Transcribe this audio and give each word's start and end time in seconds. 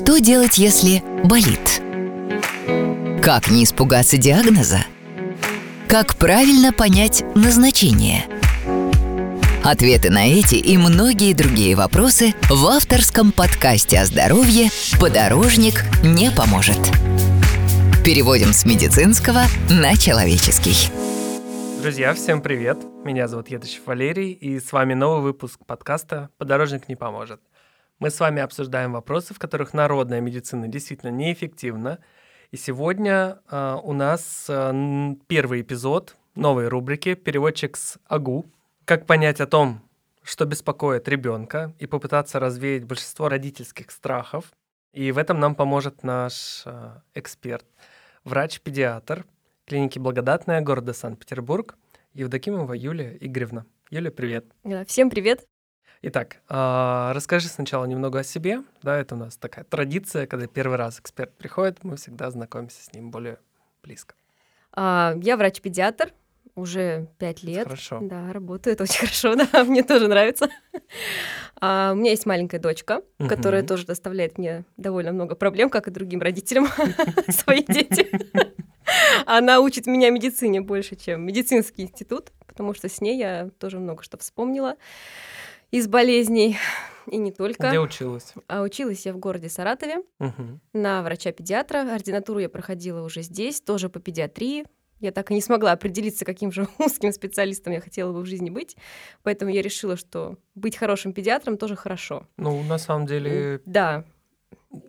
Что 0.00 0.20
делать, 0.20 0.58
если 0.58 1.02
болит? 1.24 1.82
Как 3.20 3.50
не 3.50 3.64
испугаться 3.64 4.16
диагноза? 4.16 4.78
Как 5.88 6.14
правильно 6.14 6.72
понять 6.72 7.24
назначение? 7.34 8.24
Ответы 9.64 10.10
на 10.10 10.24
эти 10.24 10.54
и 10.54 10.76
многие 10.78 11.34
другие 11.34 11.74
вопросы 11.74 12.32
в 12.48 12.64
авторском 12.66 13.32
подкасте 13.32 13.98
о 13.98 14.06
здоровье 14.06 14.70
«Подорожник 15.00 15.82
не 16.04 16.30
поможет». 16.30 16.78
Переводим 18.04 18.52
с 18.52 18.64
медицинского 18.64 19.42
на 19.68 19.96
человеческий. 19.96 20.92
Друзья, 21.82 22.14
всем 22.14 22.40
привет! 22.40 22.78
Меня 23.04 23.26
зовут 23.26 23.48
Едышев 23.48 23.84
Валерий, 23.84 24.30
и 24.30 24.60
с 24.60 24.70
вами 24.70 24.94
новый 24.94 25.22
выпуск 25.22 25.58
подкаста 25.66 26.30
«Подорожник 26.38 26.88
не 26.88 26.94
поможет». 26.94 27.40
Мы 27.98 28.10
с 28.10 28.20
вами 28.20 28.40
обсуждаем 28.40 28.92
вопросы, 28.92 29.34
в 29.34 29.40
которых 29.40 29.74
народная 29.74 30.20
медицина 30.20 30.68
действительно 30.68 31.10
неэффективна. 31.10 31.98
И 32.52 32.56
сегодня 32.56 33.40
э, 33.50 33.76
у 33.82 33.92
нас 33.92 34.46
э, 34.48 35.14
первый 35.26 35.62
эпизод 35.62 36.16
новой 36.36 36.68
рубрики 36.68 37.14
«Переводчик 37.14 37.76
с 37.76 37.98
АГУ». 38.06 38.46
Как 38.84 39.06
понять 39.06 39.40
о 39.40 39.48
том, 39.48 39.82
что 40.22 40.44
беспокоит 40.44 41.08
ребенка, 41.08 41.74
и 41.80 41.86
попытаться 41.86 42.38
развеять 42.38 42.84
большинство 42.84 43.28
родительских 43.28 43.90
страхов. 43.90 44.52
И 44.92 45.10
в 45.10 45.18
этом 45.18 45.40
нам 45.40 45.56
поможет 45.56 46.04
наш 46.04 46.62
э, 46.66 47.00
эксперт, 47.14 47.66
врач-педиатр 48.22 49.26
клиники 49.66 49.98
«Благодатная» 49.98 50.60
города 50.60 50.92
Санкт-Петербург 50.92 51.76
Евдокимова 52.14 52.74
Юлия 52.74 53.18
Игоревна. 53.20 53.66
Юля, 53.90 54.12
привет. 54.12 54.44
Всем 54.86 55.10
привет. 55.10 55.57
Итак, 56.00 56.36
а, 56.48 57.12
расскажи 57.12 57.48
сначала 57.48 57.84
немного 57.84 58.20
о 58.20 58.22
себе. 58.22 58.62
Да, 58.82 58.96
это 58.96 59.16
у 59.16 59.18
нас 59.18 59.36
такая 59.36 59.64
традиция, 59.64 60.28
когда 60.28 60.46
первый 60.46 60.76
раз 60.76 61.00
эксперт 61.00 61.36
приходит, 61.36 61.82
мы 61.82 61.96
всегда 61.96 62.30
знакомимся 62.30 62.84
с 62.84 62.92
ним 62.92 63.10
более 63.10 63.38
близко. 63.82 64.14
А, 64.72 65.14
я 65.20 65.36
врач-педиатр, 65.36 66.12
уже 66.54 67.08
пять 67.18 67.42
лет. 67.42 67.64
Хорошо. 67.64 67.98
Да, 68.00 68.32
работаю, 68.32 68.74
это 68.74 68.84
очень 68.84 69.00
хорошо, 69.00 69.34
да, 69.34 69.64
мне 69.64 69.82
тоже 69.82 70.06
нравится. 70.06 70.48
А, 71.60 71.90
у 71.92 71.96
меня 71.96 72.12
есть 72.12 72.26
маленькая 72.26 72.60
дочка, 72.60 73.02
угу. 73.18 73.28
которая 73.28 73.64
тоже 73.64 73.84
доставляет 73.84 74.38
мне 74.38 74.64
довольно 74.76 75.10
много 75.10 75.34
проблем, 75.34 75.68
как 75.68 75.88
и 75.88 75.90
другим 75.90 76.20
родителям, 76.20 76.68
свои 77.28 77.64
дети. 77.64 78.08
Она 79.26 79.58
учит 79.58 79.86
меня 79.86 80.10
медицине 80.10 80.60
больше, 80.60 80.94
чем 80.94 81.26
медицинский 81.26 81.82
институт, 81.82 82.30
потому 82.46 82.72
что 82.72 82.88
с 82.88 83.00
ней 83.00 83.18
я 83.18 83.50
тоже 83.58 83.80
много 83.80 84.04
что 84.04 84.16
вспомнила 84.16 84.76
из 85.70 85.88
болезней. 85.88 86.56
И 87.10 87.16
не 87.16 87.32
только. 87.32 87.68
Где 87.68 87.80
училась? 87.80 88.34
А 88.48 88.62
училась 88.62 89.06
я 89.06 89.12
в 89.12 89.18
городе 89.18 89.48
Саратове 89.48 90.02
угу. 90.18 90.60
на 90.72 91.02
врача-педиатра. 91.02 91.94
Ординатуру 91.94 92.38
я 92.38 92.48
проходила 92.48 93.02
уже 93.02 93.22
здесь, 93.22 93.60
тоже 93.60 93.88
по 93.88 93.98
педиатрии. 93.98 94.64
Я 95.00 95.12
так 95.12 95.30
и 95.30 95.34
не 95.34 95.40
смогла 95.40 95.72
определиться, 95.72 96.24
каким 96.24 96.52
же 96.52 96.68
узким 96.78 97.12
специалистом 97.12 97.72
я 97.72 97.80
хотела 97.80 98.12
бы 98.12 98.20
в 98.20 98.26
жизни 98.26 98.50
быть. 98.50 98.76
Поэтому 99.22 99.50
я 99.50 99.62
решила, 99.62 99.96
что 99.96 100.36
быть 100.54 100.76
хорошим 100.76 101.12
педиатром 101.12 101.56
тоже 101.56 101.76
хорошо. 101.76 102.26
Ну, 102.36 102.62
на 102.64 102.78
самом 102.78 103.06
деле... 103.06 103.62
Да. 103.64 104.04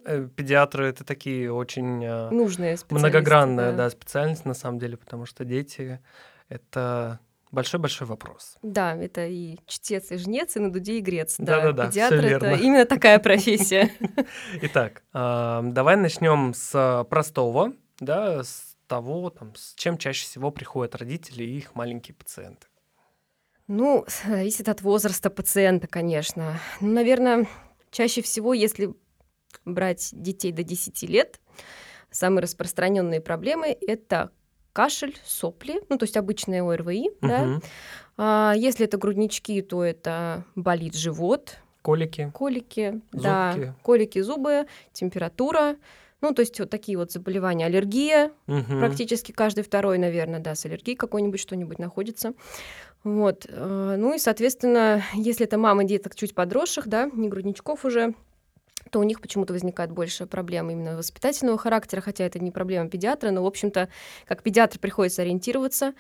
Э, 0.06 0.28
педиатры 0.36 0.88
это 0.88 1.06
такие 1.06 1.54
очень 1.54 2.04
а, 2.06 2.30
нужные 2.32 2.78
многогранная 2.90 3.72
да. 3.72 3.78
да, 3.86 3.90
специальность 3.90 4.44
на 4.46 4.54
самом 4.54 4.78
деле, 4.78 4.98
потому 4.98 5.26
что 5.26 5.46
дети 5.46 6.02
это 6.50 7.20
Большой-большой 7.52 8.08
вопрос. 8.08 8.58
Да, 8.62 8.96
это 8.96 9.26
и 9.26 9.58
чтец, 9.66 10.12
и 10.12 10.18
жнец, 10.18 10.56
и 10.56 10.60
на 10.60 10.72
дуде, 10.72 11.00
и 11.00 11.02
грец. 11.02 11.36
Да-да-да, 11.40 11.88
Педиатр— 11.88 12.16
это 12.26 12.54
именно 12.54 12.86
такая 12.86 13.18
профессия. 13.18 13.92
Итак, 14.62 15.04
давай 15.14 15.96
начнем 15.96 16.54
с 16.54 17.08
простого, 17.10 17.74
да, 18.00 18.44
с 18.44 18.78
того, 18.88 19.30
там, 19.32 19.56
с 19.56 19.74
чем 19.76 19.98
чаще 19.98 20.26
всего 20.26 20.52
приходят 20.52 20.96
родители 20.96 21.44
и 21.44 21.58
их 21.58 21.76
маленькие 21.76 22.16
пациенты. 22.16 22.68
Ну, 23.68 24.06
зависит 24.26 24.68
от 24.70 24.82
возраста 24.82 25.30
пациента, 25.30 25.88
конечно. 25.88 26.60
Ну, 26.82 26.92
наверное, 26.92 27.48
чаще 27.92 28.22
всего, 28.22 28.54
если 28.54 28.94
брать 29.66 30.10
детей 30.12 30.52
до 30.52 30.64
10 30.64 31.04
лет, 31.04 31.40
самые 32.12 32.44
распространенные 32.44 33.22
проблемы— 33.22 33.76
это 33.88 34.32
кашель, 34.74 35.18
сопли, 35.26 35.82
ну, 35.90 35.98
то 35.98 36.04
есть 36.04 36.18
обычные 36.18 36.64
ОРВИ, 36.64 37.10
угу. 37.10 37.16
да. 37.22 37.60
А, 38.18 38.54
если 38.56 38.86
это 38.86 38.98
груднички, 38.98 39.62
то 39.62 39.84
это 39.84 40.44
болит 40.56 40.96
живот. 40.96 41.58
Колики. 41.82 42.32
Колики, 42.34 43.02
Зубки. 43.12 43.24
да. 43.24 43.76
Колики, 43.84 44.20
зубы, 44.20 44.68
температура. 44.92 45.78
Ну, 46.22 46.34
то 46.34 46.42
есть 46.42 46.60
вот 46.60 46.70
такие 46.70 46.98
вот 46.98 47.14
заболевания. 47.14 47.66
Аллергия, 47.66 48.32
угу. 48.48 48.80
практически 48.80 49.32
каждый 49.32 49.64
второй, 49.64 49.98
наверное, 49.98 50.42
да, 50.42 50.54
с 50.54 50.66
аллергией 50.66 50.98
какой-нибудь 50.98 51.40
что-нибудь 51.40 51.80
находится. 51.80 52.34
Вот. 53.04 53.46
А, 53.50 53.96
ну 53.96 54.14
и, 54.14 54.20
соответственно, 54.20 55.02
если 55.14 55.46
это 55.46 55.58
мама 55.58 55.86
деток 55.86 56.16
чуть 56.16 56.36
подросших, 56.36 56.88
да, 56.88 57.10
не 57.14 57.30
грудничков 57.30 57.86
уже, 57.86 58.14
то 58.90 59.00
у 59.00 59.04
них 59.04 59.22
почему-то 59.22 59.54
возникает 59.54 59.92
больше 59.92 60.26
проблем 60.26 60.70
именно 60.70 60.98
воспитательного 60.98 61.58
характера, 61.58 62.02
хотя 62.02 62.26
это 62.26 62.40
не 62.40 62.52
проблема 62.52 62.90
педиатра, 62.90 63.32
но, 63.32 63.44
в 63.44 63.48
общем-то, 63.48 63.90
как 64.26 64.44
педиатр 64.44 64.80
приходится 64.80 65.22
ориентироваться, 65.22 65.94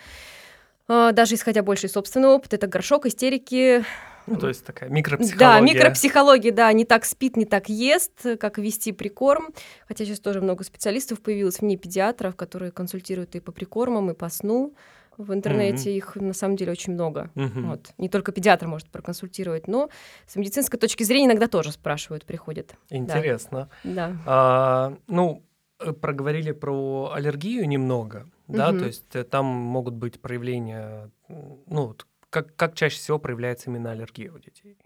а, 0.87 1.11
даже 1.11 1.35
исходя 1.35 1.61
больше 1.61 1.87
из 1.87 1.91
собственного 1.91 2.33
опыта, 2.33 2.55
это 2.55 2.67
горшок, 2.67 3.05
истерики. 3.05 3.85
Ну, 4.25 4.37
то 4.37 4.47
есть 4.47 4.65
такая 4.65 4.89
микропсихология. 4.89 5.39
Да, 5.39 5.59
микропсихология, 5.59 6.51
да, 6.51 6.73
не 6.73 6.83
так 6.83 7.05
спит, 7.05 7.37
не 7.37 7.45
так 7.45 7.69
ест, 7.69 8.13
как 8.39 8.57
вести 8.57 8.91
прикорм. 8.91 9.53
Хотя 9.87 10.05
сейчас 10.05 10.19
тоже 10.19 10.41
много 10.41 10.63
специалистов 10.63 11.21
появилось 11.21 11.59
вне 11.59 11.77
педиатров, 11.77 12.35
которые 12.35 12.71
консультируют 12.71 13.35
и 13.35 13.39
по 13.39 13.51
прикормам, 13.51 14.11
и 14.11 14.13
по 14.13 14.29
сну. 14.29 14.73
В 15.19 15.33
интернете 15.33 15.89
mm-hmm. 15.89 15.97
их 15.97 16.15
на 16.15 16.33
самом 16.33 16.55
деле 16.55 16.71
очень 16.71 16.93
много. 16.93 17.29
Mm-hmm. 17.35 17.61
Вот. 17.67 17.93
Не 17.97 18.07
только 18.07 18.31
педиатр 18.31 18.67
может 18.67 18.89
проконсультировать, 18.89 19.67
но 19.67 19.89
с 20.25 20.37
медицинской 20.37 20.79
точки 20.79 21.03
зрения 21.03 21.25
иногда 21.25 21.49
тоже 21.49 21.73
спрашивают, 21.73 22.25
приходят. 22.25 22.75
Интересно. 22.89 23.69
Да. 23.83 24.15
А, 24.25 24.97
ну, 25.07 25.43
э, 25.81 25.91
проговорили 25.91 26.53
про 26.53 27.11
аллергию 27.13 27.67
немного, 27.67 28.19
mm-hmm. 28.47 28.55
да, 28.55 28.71
то 28.71 28.85
есть 28.85 29.13
э, 29.13 29.25
там 29.25 29.45
могут 29.45 29.95
быть 29.95 30.21
проявления, 30.21 31.11
ну, 31.27 31.95
как, 32.29 32.55
как 32.55 32.75
чаще 32.75 32.95
всего 32.95 33.19
проявляется 33.19 33.69
именно 33.69 33.91
аллергия 33.91 34.31
у 34.31 34.39
детей? 34.39 34.77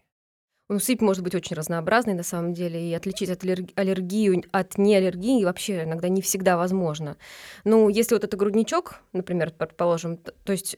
Ну, 0.73 0.79
сыпь 0.79 1.01
может 1.01 1.23
быть 1.23 1.35
очень 1.35 1.55
разнообразной 1.55 2.15
на 2.15 2.23
самом 2.23 2.55
деле, 2.55 2.89
и 2.89 2.91
отличить 2.95 3.29
от 3.29 3.43
аллергию 3.43 4.43
от 4.51 4.79
неаллергии 4.79 5.45
вообще 5.45 5.83
иногда 5.83 6.09
не 6.09 6.23
всегда 6.23 6.57
возможно. 6.57 7.15
Ну, 7.63 7.89
если 7.89 8.15
вот 8.15 8.23
это 8.23 8.35
грудничок, 8.35 8.95
например, 9.13 9.51
предположим, 9.51 10.17
то 10.17 10.51
есть 10.51 10.77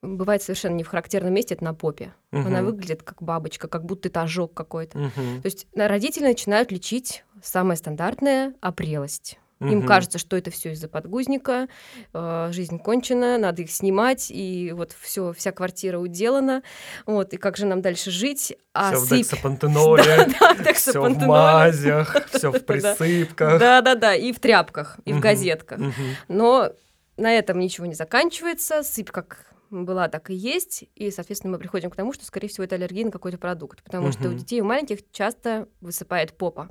бывает 0.00 0.42
совершенно 0.42 0.76
не 0.76 0.84
в 0.84 0.88
характерном 0.88 1.34
месте, 1.34 1.52
это 1.52 1.64
на 1.64 1.74
попе. 1.74 2.14
Угу. 2.32 2.46
Она 2.46 2.62
выглядит 2.62 3.02
как 3.02 3.22
бабочка, 3.22 3.68
как 3.68 3.84
будто 3.84 4.08
это 4.08 4.22
ожог 4.22 4.54
какой-то. 4.54 4.98
Угу. 4.98 5.42
То 5.42 5.46
есть 5.46 5.66
родители 5.74 6.24
начинают 6.24 6.72
лечить 6.72 7.26
самое 7.42 7.76
стандартное– 7.76 8.54
опрелость. 8.62 9.38
Им 9.70 9.78
угу. 9.78 9.86
кажется, 9.86 10.18
что 10.18 10.36
это 10.36 10.50
все 10.50 10.72
из-за 10.72 10.88
подгузника, 10.88 11.68
э, 12.12 12.48
жизнь 12.52 12.78
кончена, 12.78 13.38
надо 13.38 13.62
их 13.62 13.70
снимать, 13.70 14.30
и 14.30 14.72
вот 14.72 14.94
все, 15.00 15.32
вся 15.32 15.52
квартира 15.52 15.98
уделана, 15.98 16.62
вот, 17.06 17.32
и 17.32 17.36
как 17.36 17.56
же 17.56 17.66
нам 17.66 17.82
дальше 17.82 18.10
жить? 18.10 18.56
А 18.72 18.94
все 18.94 19.00
сыпь... 19.00 19.08
в 19.26 19.30
дексапантеноле, 19.30 20.28
все 20.74 21.02
в 21.02 21.26
мазях, 21.26 22.16
все 22.32 22.50
в 22.50 22.60
присыпках. 22.60 23.58
Да-да-да, 23.58 24.14
и 24.14 24.32
в 24.32 24.40
тряпках, 24.40 24.98
и 25.04 25.12
в 25.12 25.20
газетках. 25.20 25.80
Но 26.28 26.70
на 27.16 27.32
этом 27.32 27.58
ничего 27.58 27.86
не 27.86 27.94
заканчивается, 27.94 28.82
сыпь 28.82 29.10
как 29.10 29.54
была, 29.70 30.08
так 30.08 30.30
и 30.30 30.34
есть, 30.34 30.84
и, 30.94 31.10
соответственно, 31.10 31.52
мы 31.52 31.58
приходим 31.58 31.90
к 31.90 31.96
тому, 31.96 32.12
что, 32.12 32.24
скорее 32.24 32.48
всего, 32.48 32.64
это 32.64 32.76
аллергия 32.76 33.04
на 33.04 33.10
какой-то 33.10 33.38
продукт, 33.38 33.82
потому 33.82 34.12
что 34.12 34.28
у 34.28 34.32
детей 34.32 34.60
у 34.60 34.64
маленьких 34.64 35.00
часто 35.10 35.68
высыпает 35.80 36.36
попа 36.36 36.70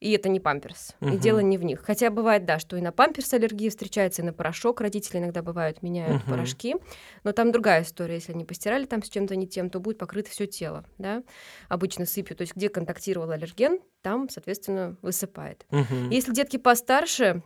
и 0.00 0.12
это 0.12 0.28
не 0.28 0.40
памперс. 0.40 0.94
Угу. 1.00 1.10
И 1.10 1.18
дело 1.18 1.40
не 1.40 1.58
в 1.58 1.64
них. 1.64 1.82
Хотя 1.84 2.10
бывает, 2.10 2.46
да, 2.46 2.58
что 2.58 2.76
и 2.76 2.80
на 2.80 2.90
памперс 2.90 3.32
аллергия 3.34 3.70
встречается, 3.70 4.22
и 4.22 4.24
на 4.24 4.32
порошок. 4.32 4.80
Родители 4.80 5.18
иногда 5.18 5.42
бывают, 5.42 5.82
меняют 5.82 6.22
угу. 6.22 6.30
порошки. 6.30 6.76
Но 7.22 7.32
там 7.32 7.52
другая 7.52 7.82
история. 7.82 8.14
Если 8.14 8.32
они 8.32 8.44
постирали 8.44 8.86
там 8.86 9.02
с 9.02 9.08
чем-то 9.10 9.36
не 9.36 9.46
тем, 9.46 9.68
то 9.68 9.78
будет 9.78 9.98
покрыто 9.98 10.30
все 10.30 10.46
тело, 10.46 10.84
да, 10.98 11.22
обычно 11.68 12.06
сыпью. 12.06 12.36
То 12.36 12.42
есть 12.42 12.56
где 12.56 12.68
контактировал 12.70 13.30
аллерген, 13.30 13.80
там, 14.00 14.28
соответственно, 14.30 14.96
высыпает. 15.02 15.66
Угу. 15.70 16.10
Если 16.10 16.32
детки 16.32 16.56
постарше, 16.56 17.42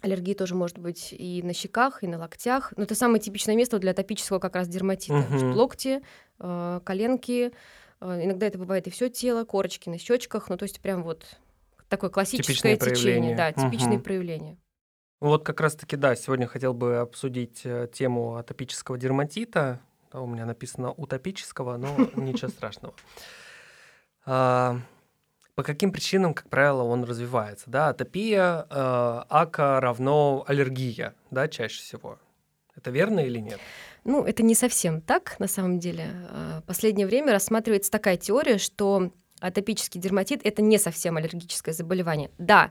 Аллергия 0.00 0.34
тоже 0.34 0.54
может 0.54 0.78
быть 0.78 1.14
и 1.16 1.42
на 1.42 1.54
щеках, 1.54 2.02
и 2.02 2.06
на 2.06 2.18
локтях. 2.18 2.74
Но 2.76 2.82
это 2.82 2.94
самое 2.94 3.20
типичное 3.20 3.56
место 3.56 3.78
для 3.78 3.92
атопического 3.92 4.38
как 4.38 4.54
раз 4.54 4.68
дерматита. 4.68 5.26
Угу. 5.30 5.54
Локти, 5.54 6.02
э, 6.40 6.80
коленки, 6.84 7.52
э, 8.00 8.24
иногда 8.24 8.46
это 8.46 8.58
бывает 8.58 8.86
и 8.86 8.90
все 8.90 9.08
тело, 9.08 9.44
корочки 9.44 9.88
на 9.88 9.98
щечках. 9.98 10.50
Ну, 10.50 10.58
то 10.58 10.64
есть 10.64 10.80
прям 10.80 11.02
вот 11.04 11.24
такое 11.88 12.10
классическое 12.10 12.76
типичные 12.76 12.94
течение, 12.94 13.36
да, 13.36 13.52
типичные 13.52 13.98
угу. 13.98 14.04
проявления. 14.04 14.58
Вот 15.20 15.44
как 15.44 15.60
раз-таки, 15.60 15.96
да, 15.96 16.16
сегодня 16.16 16.46
хотел 16.46 16.74
бы 16.74 16.98
обсудить 16.98 17.62
э, 17.64 17.88
тему 17.92 18.36
атопического 18.36 18.98
дерматита. 18.98 19.80
Да, 20.12 20.20
у 20.20 20.26
меня 20.26 20.44
написано 20.44 20.92
утопического, 20.92 21.76
но 21.76 21.96
ничего 22.16 22.48
страшного. 22.48 22.94
А, 24.26 24.78
по 25.54 25.62
каким 25.62 25.92
причинам, 25.92 26.34
как 26.34 26.50
правило, 26.50 26.82
он 26.82 27.04
развивается? 27.04 27.70
Да, 27.70 27.88
атопия, 27.88 28.66
э, 28.68 29.22
ака 29.30 29.80
равно 29.80 30.44
аллергия, 30.46 31.14
да, 31.30 31.48
чаще 31.48 31.80
всего. 31.80 32.18
Это 32.76 32.90
верно 32.90 33.20
или 33.20 33.38
нет? 33.38 33.60
Ну, 34.04 34.24
это 34.24 34.42
не 34.42 34.54
совсем 34.54 35.00
так, 35.00 35.38
на 35.38 35.46
самом 35.46 35.78
деле. 35.78 36.10
В 36.60 36.64
последнее 36.66 37.06
время 37.06 37.32
рассматривается 37.32 37.90
такая 37.90 38.18
теория, 38.18 38.58
что 38.58 39.10
атопический 39.46 40.00
дерматит 40.00 40.40
это 40.44 40.62
не 40.62 40.78
совсем 40.78 41.16
аллергическое 41.16 41.74
заболевание. 41.74 42.30
Да, 42.38 42.70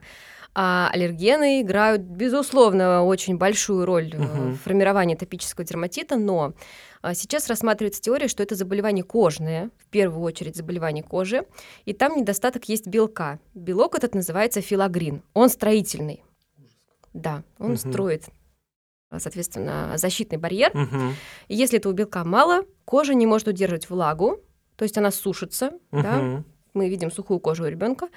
а 0.54 0.88
аллергены 0.92 1.62
играют, 1.62 2.02
безусловно, 2.02 3.02
очень 3.02 3.36
большую 3.38 3.86
роль 3.86 4.14
угу. 4.14 4.52
в 4.52 4.56
формировании 4.56 5.16
атопического 5.16 5.64
дерматита, 5.64 6.16
но 6.16 6.52
а, 7.02 7.14
сейчас 7.14 7.48
рассматривается 7.48 8.00
теория, 8.00 8.28
что 8.28 8.42
это 8.42 8.54
заболевание 8.54 9.04
кожное, 9.04 9.70
в 9.78 9.86
первую 9.86 10.22
очередь 10.22 10.56
заболевание 10.56 11.02
кожи, 11.02 11.44
и 11.84 11.92
там 11.92 12.16
недостаток 12.16 12.68
есть 12.68 12.86
белка. 12.86 13.40
Белок 13.54 13.96
этот 13.96 14.14
называется 14.14 14.60
филогрин. 14.60 15.22
Он 15.32 15.48
строительный. 15.48 16.22
Да, 17.12 17.42
он 17.58 17.72
угу. 17.72 17.76
строит 17.78 18.24
соответственно, 19.16 19.92
защитный 19.96 20.38
барьер. 20.38 20.70
Угу. 20.74 21.12
И 21.46 21.54
если 21.54 21.78
этого 21.78 21.92
белка 21.92 22.24
мало, 22.24 22.64
кожа 22.84 23.14
не 23.14 23.26
может 23.26 23.46
удерживать 23.46 23.88
влагу, 23.88 24.40
то 24.74 24.82
есть 24.82 24.98
она 24.98 25.12
сушится, 25.12 25.68
угу. 25.92 26.02
да, 26.02 26.44
мы 26.74 26.88
видим 26.88 27.10
сухую 27.10 27.40
кожу 27.40 27.64
у 27.64 27.68
ребенка. 27.68 28.08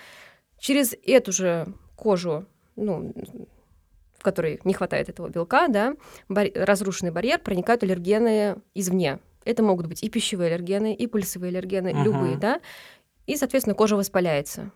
Через 0.59 0.95
эту 1.05 1.31
же 1.31 1.73
кожу, 1.95 2.45
ну, 2.75 3.13
в 4.17 4.23
которой 4.23 4.59
не 4.63 4.73
хватает 4.73 5.09
этого 5.09 5.29
белка, 5.29 5.67
да, 5.67 5.95
бар- 6.27 6.51
разрушенный 6.53 7.11
барьер, 7.11 7.39
проникают 7.39 7.83
аллергены 7.83 8.57
извне. 8.73 9.19
Это 9.45 9.63
могут 9.63 9.87
быть 9.87 10.03
и 10.03 10.09
пищевые 10.09 10.47
аллергены, 10.47 10.93
и 10.93 11.07
пульсовые 11.07 11.49
аллергены, 11.49 11.89
uh-huh. 11.89 12.03
любые, 12.03 12.37
да. 12.37 12.59
И, 13.27 13.37
соответственно, 13.37 13.75
кожа 13.75 13.95
воспаляется. 13.95 14.71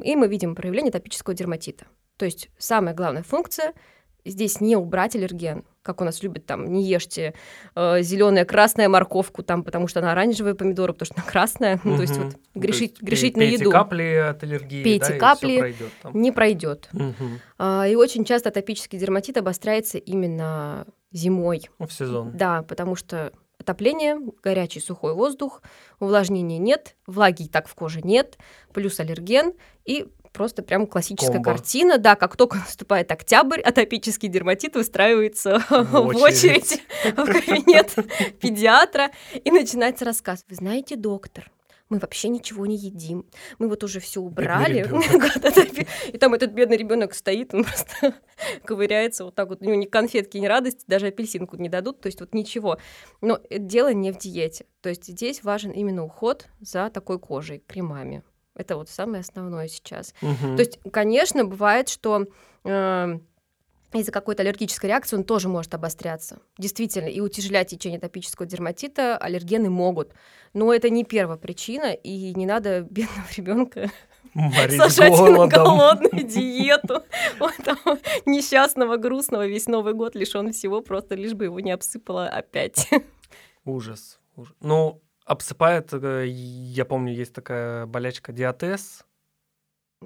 И 0.00 0.14
мы 0.14 0.28
видим 0.28 0.54
проявление 0.54 0.92
топического 0.92 1.34
дерматита. 1.34 1.86
То 2.16 2.24
есть 2.26 2.50
самая 2.58 2.94
главная 2.94 3.22
функция 3.22 3.72
здесь 4.24 4.60
не 4.60 4.76
убрать 4.76 5.16
аллерген, 5.16 5.64
как 5.86 6.00
у 6.00 6.04
нас 6.04 6.22
любят 6.22 6.44
там, 6.44 6.72
не 6.72 6.84
ешьте 6.84 7.34
э, 7.74 8.02
зеленая, 8.02 8.44
красная 8.44 8.88
морковку, 8.88 9.42
там, 9.42 9.62
потому 9.62 9.88
что 9.88 10.00
она 10.00 10.12
оранжевая 10.12 10.54
помидоры, 10.54 10.92
потому 10.92 11.06
что 11.06 11.14
она 11.20 11.30
красная. 11.30 11.76
Угу. 11.76 11.96
то 11.96 12.02
есть 12.02 12.16
вот 12.16 12.34
грешить, 12.54 12.90
есть 12.90 13.02
грешить 13.02 13.36
на 13.36 13.42
еду. 13.42 13.70
капли 13.70 14.26
от 14.30 14.42
аллергии, 14.42 14.82
пейте 14.82 15.14
да, 15.14 15.18
капли, 15.18 15.58
пройдет, 15.58 15.92
не 16.12 16.32
пройдет. 16.32 16.88
Угу. 16.92 17.24
А, 17.58 17.86
и 17.86 17.94
очень 17.94 18.24
часто 18.24 18.48
атопический 18.50 18.98
дерматит 18.98 19.36
обостряется 19.36 19.98
именно 19.98 20.86
зимой. 21.12 21.70
В 21.78 21.90
сезон. 21.90 22.32
Да, 22.34 22.62
потому 22.62 22.96
что 22.96 23.32
отопление, 23.58 24.18
горячий 24.42 24.80
сухой 24.80 25.14
воздух, 25.14 25.62
увлажнения 25.98 26.58
нет, 26.58 26.96
влаги 27.06 27.44
и 27.44 27.48
так 27.48 27.68
в 27.68 27.74
коже 27.74 28.02
нет, 28.02 28.36
плюс 28.72 29.00
аллерген, 29.00 29.54
и 29.84 30.08
просто 30.36 30.62
прям 30.62 30.86
классическая 30.86 31.32
Комбо. 31.32 31.52
картина. 31.52 31.98
Да, 31.98 32.14
как 32.14 32.36
только 32.36 32.56
наступает 32.66 33.10
октябрь, 33.10 33.60
атопический 33.60 34.28
дерматит 34.28 34.74
выстраивается 34.74 35.64
в 35.70 36.16
очередь 36.16 36.82
в 37.04 37.24
кабинет 37.24 37.94
педиатра, 38.40 39.10
и 39.32 39.50
начинается 39.50 40.04
рассказ. 40.04 40.44
Вы 40.48 40.56
знаете, 40.56 40.96
доктор, 40.96 41.50
мы 41.88 41.98
вообще 41.98 42.28
ничего 42.28 42.66
не 42.66 42.76
едим. 42.76 43.24
Мы 43.58 43.68
вот 43.68 43.82
уже 43.84 44.00
все 44.00 44.20
убрали. 44.20 44.86
И 46.12 46.18
там 46.18 46.34
этот 46.34 46.50
бедный 46.50 46.76
ребенок 46.76 47.14
стоит, 47.14 47.54
он 47.54 47.64
просто 47.64 48.14
ковыряется 48.64 49.24
вот 49.24 49.34
так 49.34 49.48
вот. 49.48 49.62
У 49.62 49.64
него 49.64 49.76
ни 49.76 49.86
конфетки, 49.86 50.36
ни 50.36 50.46
радости, 50.46 50.84
даже 50.86 51.06
апельсинку 51.06 51.56
не 51.56 51.68
дадут, 51.68 52.00
то 52.00 52.08
есть 52.08 52.20
вот 52.20 52.34
ничего. 52.34 52.78
Но 53.20 53.40
дело 53.50 53.92
не 53.92 54.12
в 54.12 54.18
диете. 54.18 54.66
То 54.82 54.88
есть 54.88 55.06
здесь 55.06 55.42
важен 55.44 55.70
именно 55.70 56.04
уход 56.04 56.46
за 56.60 56.90
такой 56.90 57.18
кожей, 57.18 57.62
кремами. 57.66 58.22
Это 58.56 58.76
вот 58.76 58.88
самое 58.88 59.20
основное 59.20 59.68
сейчас. 59.68 60.14
Угу. 60.22 60.56
То 60.56 60.60
есть, 60.60 60.78
конечно, 60.90 61.44
бывает, 61.44 61.88
что 61.88 62.26
э, 62.64 63.18
из-за 63.92 64.12
какой-то 64.12 64.42
аллергической 64.42 64.88
реакции 64.88 65.16
он 65.16 65.24
тоже 65.24 65.48
может 65.48 65.74
обостряться. 65.74 66.40
Действительно, 66.58 67.08
и 67.08 67.20
утяжелять 67.20 67.68
течение 67.68 68.00
топического 68.00 68.46
дерматита 68.46 69.16
аллергены 69.16 69.70
могут. 69.70 70.12
Но 70.54 70.72
это 70.72 70.90
не 70.90 71.04
первая 71.04 71.38
причина, 71.38 71.92
и 71.92 72.34
не 72.34 72.46
надо 72.46 72.82
бедного 72.82 73.28
ребенка 73.36 73.90
сажать 74.70 75.12
на 75.12 75.46
голодную 75.46 76.24
диету. 76.26 77.02
Вот 77.38 77.54
там, 77.64 77.78
несчастного, 78.24 78.96
грустного, 78.96 79.46
весь 79.46 79.66
Новый 79.66 79.94
год 79.94 80.14
лишен 80.14 80.52
всего, 80.52 80.80
просто 80.80 81.14
лишь 81.14 81.34
бы 81.34 81.44
его 81.44 81.60
не 81.60 81.72
обсыпало 81.72 82.26
опять. 82.28 82.88
Ужас. 83.64 84.18
ужас. 84.36 84.54
Ну, 84.60 85.02
обсыпает, 85.26 85.92
э, 85.92 86.26
я 86.26 86.84
помню, 86.84 87.12
есть 87.12 87.34
такая 87.34 87.84
болячка 87.86 88.32
диатез. 88.32 89.04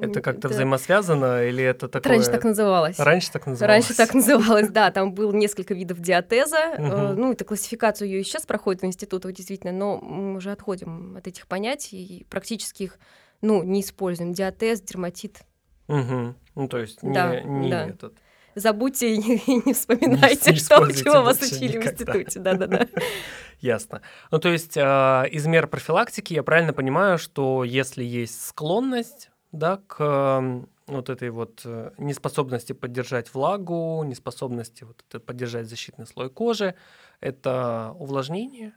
Это 0.00 0.22
как-то 0.22 0.48
да. 0.48 0.54
взаимосвязано 0.54 1.44
или 1.44 1.64
это 1.64 1.88
такое? 1.88 2.12
Раньше 2.12 2.30
так 2.30 2.44
называлось. 2.44 2.98
Раньше 2.98 3.32
так 3.32 3.46
называлось. 3.46 3.86
Раньше 3.88 3.96
так 3.96 4.14
называлось, 4.14 4.70
да. 4.70 4.90
Там 4.92 5.12
было 5.12 5.32
несколько 5.32 5.74
видов 5.74 6.00
диатеза. 6.00 6.76
Ну, 6.78 7.32
это 7.32 7.44
классификацию 7.44 8.08
ее 8.08 8.20
и 8.20 8.24
сейчас 8.24 8.46
проходит 8.46 8.82
в 8.82 8.86
институтах, 8.86 9.32
действительно, 9.32 9.72
но 9.72 9.98
мы 9.98 10.36
уже 10.36 10.52
отходим 10.52 11.16
от 11.16 11.26
этих 11.26 11.46
понятий 11.46 12.02
и 12.02 12.24
практически 12.24 12.84
их, 12.84 12.98
ну, 13.42 13.62
не 13.62 13.80
используем. 13.80 14.32
Диатез, 14.32 14.80
дерматит. 14.80 15.40
Угу. 15.88 16.34
Ну, 16.54 16.68
то 16.68 16.78
есть 16.78 17.02
не, 17.02 17.10
не 17.44 17.70
да. 17.70 17.88
этот 17.88 18.14
забудьте 18.54 19.14
и 19.14 19.18
не, 19.18 19.72
вспоминайте, 19.72 20.50
не, 20.50 20.54
не 20.54 20.60
что, 20.60 20.92
чего 20.92 21.22
вас 21.22 21.40
учили 21.40 21.78
никогда. 21.78 21.90
в 21.90 21.92
институте. 21.92 22.40
Да-да-да. 22.40 22.88
Ясно. 23.60 24.00
Ну, 24.30 24.38
то 24.38 24.48
есть 24.48 24.76
э, 24.76 25.28
из 25.30 25.46
мер 25.46 25.66
профилактики 25.66 26.32
я 26.32 26.42
правильно 26.42 26.72
понимаю, 26.72 27.18
что 27.18 27.64
если 27.64 28.02
есть 28.02 28.46
склонность 28.46 29.30
да, 29.52 29.80
к 29.86 29.96
э, 30.00 30.62
вот 30.86 31.10
этой 31.10 31.30
вот 31.30 31.62
э, 31.64 31.90
неспособности 31.98 32.72
поддержать 32.72 33.32
влагу, 33.34 34.02
неспособности 34.04 34.84
вот 34.84 35.04
это, 35.08 35.20
поддержать 35.20 35.68
защитный 35.68 36.06
слой 36.06 36.30
кожи, 36.30 36.74
это 37.20 37.94
увлажнение 37.98 38.74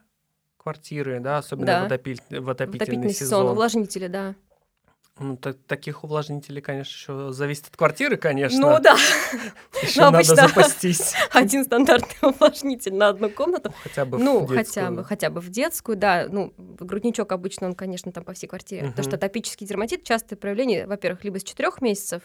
квартиры, 0.57 1.19
да, 1.19 1.37
особенно 1.37 1.65
да. 1.67 1.81
В, 1.83 1.85
отопиль... 1.85 2.15
в 2.15 2.21
отопительный, 2.21 2.41
в 2.41 2.49
отопительный 2.49 3.09
сезон. 3.09 3.27
сезон. 3.27 3.51
Увлажнители, 3.51 4.07
да. 4.07 4.35
Ну, 5.19 5.37
так, 5.37 5.57
таких 5.67 6.03
увлажнителей, 6.03 6.59
конечно, 6.59 6.91
еще 6.91 7.33
зависит 7.33 7.67
от 7.67 7.77
квартиры, 7.77 8.17
конечно. 8.17 8.59
Ну 8.59 8.79
да. 8.79 8.97
Еще 9.83 10.01
надо 10.01 10.23
запастись. 10.23 11.13
Один 11.31 11.63
стандартный 11.63 12.29
увлажнитель 12.29 12.95
на 12.95 13.09
одну 13.09 13.29
комнату. 13.29 13.71
Хотя 13.83 14.05
бы 14.05 14.17
ну, 14.17 14.39
в 14.39 14.51
детскую. 14.51 14.57
хотя 14.57 14.91
бы, 14.91 15.03
хотя 15.03 15.29
бы 15.29 15.39
в 15.41 15.49
детскую, 15.49 15.97
да. 15.97 16.25
Ну, 16.27 16.51
грудничок 16.57 17.31
обычно 17.31 17.67
он, 17.67 17.75
конечно, 17.75 18.11
там 18.11 18.23
по 18.23 18.33
всей 18.33 18.47
квартире. 18.47 18.87
Потому 18.87 19.07
что 19.07 19.17
атопический 19.17 19.67
дерматит 19.67 20.03
частое 20.03 20.35
проявление, 20.35 20.87
во-первых, 20.87 21.23
либо 21.23 21.37
с 21.37 21.43
четырех 21.43 21.81
месяцев. 21.81 22.23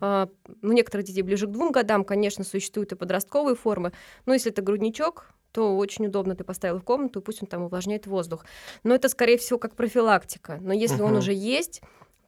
А, 0.00 0.28
ну, 0.60 0.72
некоторых 0.72 1.06
детей 1.06 1.22
ближе 1.22 1.46
к 1.46 1.50
двум 1.50 1.70
годам, 1.70 2.04
конечно, 2.04 2.42
существуют 2.42 2.90
и 2.90 2.96
подростковые 2.96 3.54
формы. 3.54 3.92
Но 4.26 4.32
если 4.32 4.50
это 4.50 4.60
грудничок, 4.60 5.26
то 5.52 5.76
очень 5.76 6.06
удобно 6.06 6.34
ты 6.34 6.42
поставил 6.42 6.80
в 6.80 6.82
комнату, 6.82 7.20
и 7.20 7.22
пусть 7.22 7.40
он 7.40 7.46
там 7.46 7.62
увлажняет 7.62 8.08
воздух. 8.08 8.44
Но 8.82 8.92
это, 8.92 9.08
скорее 9.08 9.38
всего, 9.38 9.56
как 9.56 9.76
профилактика. 9.76 10.58
Но 10.60 10.72
если 10.72 11.00
он 11.00 11.16
уже 11.16 11.32
есть, 11.32 11.80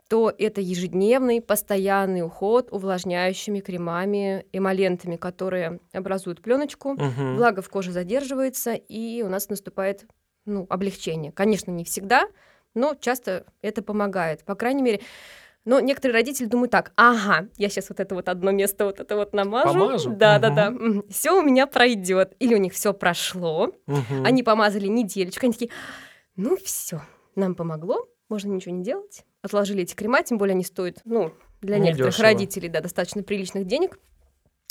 то 0.09 0.33
это 0.37 0.61
ежедневный, 0.61 1.41
постоянный 1.41 2.23
уход 2.23 2.69
увлажняющими 2.71 3.61
кремами, 3.61 4.47
эмолентами, 4.53 5.17
которые 5.17 5.81
образуют 5.93 6.43
пленочку, 6.43 6.93
угу. 6.93 7.35
влага 7.35 7.61
в 7.61 7.69
коже 7.69 7.93
задерживается, 7.93 8.75
и 8.75 9.23
у 9.23 9.29
нас 9.29 9.49
наступает 9.49 10.07
ну, 10.45 10.67
облегчение. 10.71 11.33
Конечно, 11.33 11.73
не 11.73 11.85
всегда, 11.85 12.29
но 12.75 12.95
часто 12.95 13.47
это 13.63 13.83
помогает. 13.83 14.45
По 14.45 14.55
крайней 14.55 14.83
мере, 14.83 15.01
но 15.65 15.81
некоторые 15.81 16.15
родители 16.15 16.47
думают 16.47 16.71
так, 16.71 16.93
ага, 16.95 17.49
я 17.57 17.69
сейчас 17.69 17.89
вот 17.89 17.99
это 17.99 18.15
вот 18.15 18.29
одно 18.29 18.53
место 18.53 18.85
вот 18.85 19.01
это 19.01 19.17
вот 19.17 19.33
намажу. 19.33 19.73
Помажу? 19.73 20.11
Да, 20.11 20.37
угу. 20.37 20.43
да, 20.43 20.51
да. 20.51 20.75
Все 21.11 21.37
у 21.37 21.43
меня 21.43 21.67
пройдет. 21.67 22.37
Или 22.39 22.55
у 22.55 22.59
них 22.59 22.73
все 22.75 22.95
прошло. 22.95 23.73
Угу. 23.89 24.25
Они 24.25 24.45
помазали 24.45 24.87
недельечку. 24.87 25.47
Они 25.47 25.53
такие, 25.53 25.73
ну 26.37 26.57
все, 26.57 27.03
нам 27.35 27.57
помогло, 27.57 28.07
можно 28.29 28.53
ничего 28.53 28.73
не 28.73 28.85
делать 28.85 29.25
отложили 29.47 29.83
эти 29.83 29.95
крема, 29.95 30.23
тем 30.23 30.39
более 30.39 30.53
они 30.53 30.65
стоят, 30.65 30.99
ну, 31.05 31.33
для 31.63 31.79
Не 31.79 31.87
некоторых 31.87 32.15
дешево. 32.15 32.29
родителей, 32.29 32.69
да, 32.69 32.81
достаточно 32.81 33.23
приличных 33.23 33.67
денег. 33.67 33.99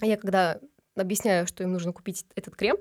Я 0.01 0.17
когда 0.17 0.59
объясняю, 0.95 1.47
что 1.47 1.63
им 1.63 1.73
нужно 1.73 1.93
купить 1.93 2.25
этот 2.35 2.55
крем, 2.55 2.77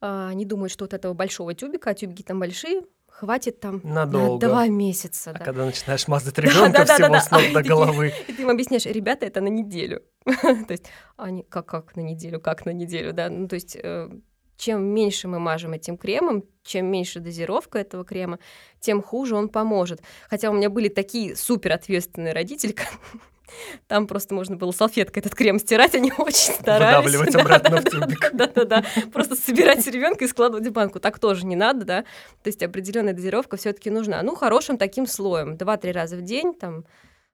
а, 0.00 0.28
они 0.28 0.44
думают, 0.44 0.72
что 0.72 0.84
вот 0.84 0.94
этого 0.94 1.14
большого 1.14 1.54
тюбика, 1.54 1.90
а 1.90 1.94
тюбики 1.94 2.22
там 2.22 2.38
большие, 2.38 2.82
хватит 3.08 3.60
там 3.60 3.80
Надолго. 3.84 4.46
на 4.46 4.52
два 4.52 4.66
месяца. 4.68 5.30
А 5.30 5.38
да. 5.38 5.44
когда 5.44 5.64
начинаешь 5.64 6.06
мазать 6.08 6.36
ребенка 6.38 6.84
всего 6.84 7.08
да, 7.08 7.20
с 7.20 7.30
ног 7.30 7.42
до 7.52 7.62
головы. 7.62 8.12
И 8.28 8.32
ты 8.32 8.42
им 8.42 8.50
объясняешь, 8.50 8.86
ребята, 8.86 9.26
это 9.26 9.40
на 9.40 9.48
неделю. 9.48 10.02
то 10.24 10.66
есть 10.70 10.86
они, 11.16 11.42
как, 11.44 11.66
как 11.66 11.96
на 11.96 12.00
неделю, 12.00 12.40
как 12.40 12.66
на 12.66 12.70
неделю, 12.70 13.12
да. 13.12 13.28
Ну, 13.28 13.48
то 13.48 13.54
есть 13.54 13.76
э, 13.76 14.10
чем 14.56 14.82
меньше 14.84 15.28
мы 15.28 15.38
мажем 15.38 15.72
этим 15.72 15.96
кремом, 15.96 16.44
чем 16.62 16.86
меньше 16.86 17.20
дозировка 17.20 17.78
этого 17.78 18.04
крема, 18.04 18.38
тем 18.80 19.02
хуже 19.02 19.36
он 19.36 19.48
поможет. 19.48 20.02
Хотя 20.28 20.50
у 20.50 20.54
меня 20.54 20.70
были 20.70 20.88
такие 20.88 21.36
супер 21.36 21.72
ответственные 21.72 22.32
родители, 22.32 22.74
Там 23.88 24.06
просто 24.06 24.34
можно 24.34 24.56
было 24.56 24.70
салфеткой 24.72 25.20
этот 25.20 25.34
крем 25.34 25.58
стирать, 25.58 25.94
они 25.94 26.12
очень 26.18 26.54
старались. 26.54 27.14
Выдавливать 27.14 27.34
обратно 27.34 27.76
в 27.80 27.84
тюбик. 27.84 28.30
Да-да-да, 28.32 28.84
просто 29.12 29.36
собирать 29.36 29.86
ребенка 29.86 30.24
и 30.24 30.28
складывать 30.28 30.66
в 30.66 30.72
банку. 30.72 31.00
Так 31.00 31.18
тоже 31.18 31.46
не 31.46 31.56
надо, 31.56 31.84
да. 31.84 32.02
То 32.42 32.48
есть 32.48 32.62
определенная 32.62 33.12
дозировка 33.12 33.56
все 33.56 33.72
таки 33.72 33.90
нужна. 33.90 34.22
Ну, 34.22 34.34
хорошим 34.34 34.78
таким 34.78 35.06
слоем. 35.06 35.56
Два-три 35.56 35.92
раза 35.92 36.16
в 36.16 36.22
день, 36.22 36.54
там, 36.54 36.84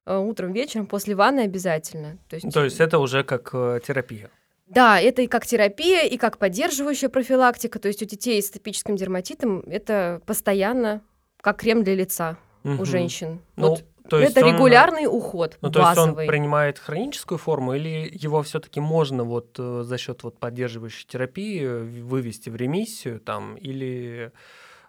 э, 0.06 0.16
утром, 0.16 0.52
вечером, 0.52 0.86
после 0.86 1.14
ванны 1.14 1.40
обязательно. 1.40 2.18
То 2.28 2.36
есть, 2.36 2.52
То 2.52 2.64
есть 2.64 2.80
это 2.80 2.98
уже 2.98 3.24
как 3.24 3.50
э, 3.52 3.80
терапия? 3.86 4.30
Да, 4.70 5.00
это 5.00 5.22
и 5.22 5.26
как 5.26 5.46
терапия, 5.46 6.06
и 6.06 6.16
как 6.16 6.38
поддерживающая 6.38 7.08
профилактика. 7.08 7.78
То 7.78 7.88
есть 7.88 8.02
у 8.02 8.06
детей 8.06 8.40
с 8.40 8.50
атопическим 8.50 8.96
дерматитом 8.96 9.60
это 9.66 10.22
постоянно 10.26 11.02
как 11.40 11.58
крем 11.58 11.82
для 11.82 11.96
лица 11.96 12.38
угу. 12.62 12.82
у 12.82 12.84
женщин. 12.84 13.40
Ну, 13.56 13.70
вот 13.70 13.84
то 14.08 14.18
есть 14.18 14.36
это 14.36 14.44
он, 14.44 14.54
регулярный 14.54 15.06
уход, 15.06 15.56
ну, 15.60 15.70
базовый. 15.70 15.94
То 15.94 16.00
есть 16.00 16.18
он 16.18 16.26
принимает 16.26 16.78
хроническую 16.78 17.38
форму, 17.38 17.74
или 17.74 18.10
его 18.12 18.42
все-таки 18.42 18.80
можно 18.80 19.22
вот 19.22 19.54
э, 19.58 19.82
за 19.84 19.98
счет 19.98 20.24
вот 20.24 20.38
поддерживающей 20.38 21.06
терапии 21.06 21.64
вывести 22.02 22.50
в 22.50 22.56
ремиссию, 22.56 23.20
там, 23.20 23.54
или 23.54 24.32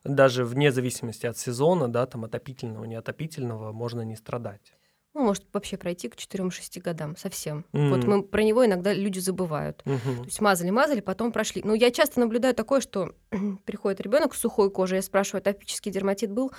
даже 0.03 0.43
вне 0.43 0.71
зависимости 0.71 1.27
от 1.27 1.37
сезона, 1.37 1.87
да, 1.87 2.07
там 2.07 2.25
отопительного, 2.25 2.85
неотопительного, 2.85 3.71
можно 3.71 4.01
не 4.01 4.15
страдать? 4.15 4.73
Ну, 5.13 5.23
может 5.23 5.43
вообще 5.51 5.77
пройти 5.77 6.07
к 6.07 6.15
4-6 6.15 6.79
годам 6.81 7.17
совсем. 7.17 7.65
Mm-hmm. 7.73 7.89
Вот 7.89 8.03
мы 8.05 8.23
про 8.23 8.43
него 8.43 8.65
иногда 8.65 8.93
люди 8.93 9.19
забывают. 9.19 9.81
Mm-hmm. 9.83 10.17
То 10.17 10.25
есть 10.25 10.39
мазали-мазали, 10.39 11.01
потом 11.01 11.33
прошли. 11.33 11.61
Но 11.65 11.73
я 11.73 11.91
часто 11.91 12.21
наблюдаю 12.21 12.55
такое, 12.55 12.79
что 12.79 13.13
приходит 13.65 13.99
ребенок 13.99 14.33
с 14.33 14.39
сухой 14.39 14.71
кожей, 14.71 14.97
я 14.97 15.01
спрашиваю, 15.01 15.41
атопический 15.41 15.91
дерматит 15.91 16.31
был? 16.31 16.51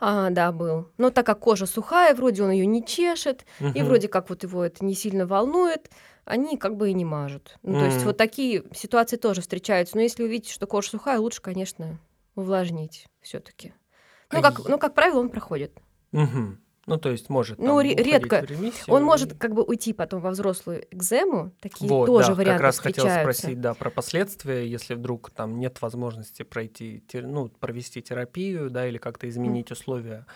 А, 0.00 0.28
да, 0.30 0.52
был. 0.52 0.90
Но 0.98 1.10
так 1.10 1.24
как 1.24 1.40
кожа 1.40 1.66
сухая, 1.66 2.14
вроде 2.14 2.42
он 2.42 2.50
ее 2.50 2.66
не 2.66 2.84
чешет, 2.84 3.46
mm-hmm. 3.60 3.72
и 3.74 3.82
вроде 3.82 4.08
как 4.08 4.28
вот 4.28 4.42
его 4.42 4.64
это 4.64 4.84
не 4.84 4.94
сильно 4.94 5.26
волнует, 5.26 5.90
они 6.26 6.58
как 6.58 6.76
бы 6.76 6.90
и 6.90 6.94
не 6.94 7.06
мажут. 7.06 7.56
Ну, 7.62 7.72
mm-hmm. 7.72 7.78
То 7.78 7.84
есть 7.86 8.04
вот 8.04 8.16
такие 8.18 8.64
ситуации 8.74 9.16
тоже 9.16 9.40
встречаются. 9.40 9.96
Но 9.96 10.02
если 10.02 10.22
вы 10.22 10.28
видите, 10.28 10.52
что 10.52 10.66
кожа 10.66 10.90
сухая, 10.90 11.18
лучше, 11.18 11.40
конечно, 11.40 11.98
увлажнить 12.34 13.06
все-таки. 13.22 13.72
Ну, 14.30 14.42
как, 14.42 14.68
ну, 14.68 14.78
как 14.78 14.94
правило, 14.94 15.20
он 15.20 15.28
проходит. 15.30 15.78
Угу. 16.12 16.58
Ну, 16.86 16.98
то 16.98 17.10
есть 17.10 17.28
может 17.30 17.58
Ну, 17.58 17.80
редко. 17.80 18.46
Он 18.88 19.02
и... 19.02 19.04
может 19.04 19.34
как 19.38 19.54
бы 19.54 19.62
уйти 19.62 19.92
потом 19.92 20.20
во 20.20 20.30
взрослую 20.30 20.84
экзему. 20.90 21.52
Такие 21.60 21.88
вот, 21.88 22.06
тоже 22.06 22.28
да, 22.28 22.34
варианты 22.34 22.52
как 22.58 22.62
раз 22.62 22.78
хотел 22.78 23.08
спросить, 23.08 23.60
да, 23.60 23.74
про 23.74 23.90
последствия, 23.90 24.68
если 24.68 24.94
вдруг 24.94 25.30
там 25.30 25.58
нет 25.58 25.80
возможности 25.80 26.42
пройти, 26.42 27.02
ну, 27.12 27.48
провести 27.48 28.02
терапию, 28.02 28.70
да, 28.70 28.86
или 28.86 28.98
как-то 28.98 29.28
изменить 29.28 29.70
mm. 29.70 29.72
условия 29.72 30.26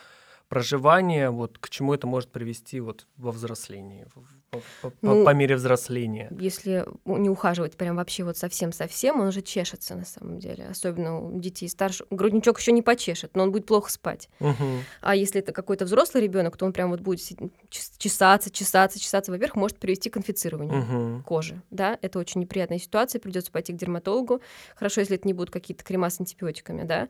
проживания, 0.49 1.31
вот 1.31 1.59
к 1.59 1.69
чему 1.69 1.95
это 1.95 2.07
может 2.07 2.31
привести 2.31 2.81
вот 2.81 3.07
во 3.17 3.33
взрослении, 3.33 4.07
по, 4.51 4.61
по, 4.81 4.93
ну, 5.03 5.25
по 5.25 5.35
мере 5.35 5.57
взросления. 5.57 6.31
Если 6.39 6.87
не 7.05 7.29
ухаживать 7.29 7.77
прям 7.77 7.97
вообще 7.97 8.25
вот 8.25 8.39
совсем-совсем, 8.39 9.21
он 9.21 9.31
же 9.31 9.43
чешется 9.43 9.95
на 9.95 10.07
самом 10.07 10.39
деле, 10.39 10.67
особенно 10.69 11.21
у 11.21 11.39
детей 11.39 11.69
старше. 11.69 12.07
Грудничок 12.11 12.59
еще 12.59 12.73
не 12.73 12.81
почешет, 12.81 13.37
но 13.37 13.43
он 13.43 13.53
будет 13.53 13.67
плохо 13.67 13.93
спать. 13.93 14.31
Угу. 14.41 14.65
А 15.03 15.15
если 15.15 15.41
это 15.41 15.53
какой-то 15.53 15.85
взрослый 15.85 16.23
ребенок, 16.23 16.57
то 16.57 16.65
он 16.65 16.73
прям 16.73 16.91
вот 16.91 17.01
будет 17.01 17.21
чесаться, 17.69 18.51
чесаться, 18.51 18.99
чесаться. 18.99 19.31
Во-первых, 19.31 19.57
может 19.57 19.79
привести 19.79 20.09
к 20.09 20.17
инфицированию 20.17 20.81
угу. 20.81 21.23
кожи. 21.25 21.61
Да, 21.71 21.99
это 22.01 22.19
очень 22.19 22.41
неприятная 22.41 22.79
ситуация, 22.79 23.21
придется 23.21 23.53
пойти 23.53 23.75
к 23.75 23.77
дерматологу. 23.77 24.41
Хорошо, 24.77 25.03
если 25.03 25.17
это 25.17 25.27
не 25.27 25.35
будут 25.35 25.51
какие-то 25.51 25.85
крема 25.85 26.09
с 26.09 26.21
антибиотиками, 26.21 26.85
да. 26.85 27.09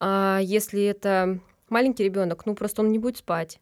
А 0.00 0.40
если 0.42 0.82
это 0.82 1.38
маленький 1.70 2.04
ребенок, 2.04 2.46
ну 2.46 2.54
просто 2.54 2.82
он 2.82 2.90
не 2.90 2.98
будет 2.98 3.18
спать. 3.18 3.60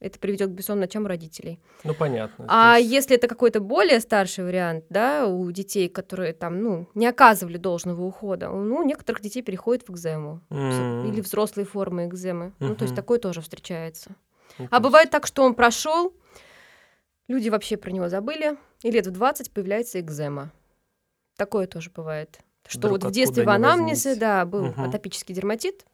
Это 0.00 0.18
приведет 0.18 0.48
к 0.48 0.52
бессонным 0.52 0.80
ночам 0.80 1.06
родителей. 1.06 1.60
Ну, 1.84 1.94
понятно. 1.94 2.46
А 2.48 2.78
есть... 2.78 2.90
если 2.90 3.16
это 3.16 3.28
какой-то 3.28 3.60
более 3.60 4.00
старший 4.00 4.44
вариант, 4.44 4.86
да, 4.88 5.26
у 5.26 5.50
детей, 5.50 5.90
которые 5.90 6.32
там, 6.32 6.62
ну, 6.62 6.88
не 6.94 7.06
оказывали 7.06 7.58
должного 7.58 8.02
ухода, 8.02 8.48
ну, 8.48 8.76
у 8.76 8.82
некоторых 8.82 9.20
детей 9.20 9.42
переходит 9.42 9.86
в 9.86 9.92
экзему. 9.92 10.40
Mm. 10.48 11.06
Или 11.08 11.20
взрослые 11.20 11.66
формы 11.66 12.06
экземы. 12.06 12.46
Mm-hmm. 12.46 12.68
Ну, 12.68 12.76
то 12.76 12.84
есть 12.84 12.96
такое 12.96 13.18
тоже 13.18 13.42
встречается. 13.42 14.12
Mm-hmm. 14.58 14.68
А 14.70 14.80
бывает 14.80 15.10
так, 15.10 15.26
что 15.26 15.42
он 15.42 15.54
прошел, 15.54 16.14
люди 17.28 17.50
вообще 17.50 17.76
про 17.76 17.90
него 17.90 18.08
забыли, 18.08 18.56
и 18.82 18.90
лет 18.90 19.06
в 19.06 19.10
20 19.10 19.50
появляется 19.50 20.00
экзема. 20.00 20.50
Такое 21.36 21.66
тоже 21.66 21.90
бывает. 21.94 22.38
Что 22.66 22.78
Вдруг 22.88 23.02
вот 23.02 23.10
в 23.10 23.12
детстве 23.12 23.44
в 23.44 23.50
анамнезе, 23.50 24.14
да, 24.14 24.46
был 24.46 24.66
угу. 24.66 24.82
атопический 24.82 25.34
дерматит, 25.34 25.84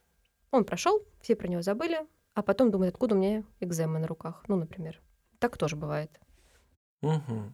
он 0.51 0.65
прошел, 0.65 1.03
все 1.21 1.35
про 1.35 1.47
него 1.47 1.61
забыли, 1.61 1.99
а 2.33 2.41
потом 2.41 2.71
думают, 2.71 2.93
откуда 2.93 3.15
у 3.15 3.17
меня 3.17 3.43
экзема 3.59 3.99
на 3.99 4.07
руках, 4.07 4.43
ну, 4.47 4.55
например. 4.55 5.01
Так 5.39 5.57
тоже 5.57 5.75
бывает. 5.75 6.11
Угу. 7.01 7.53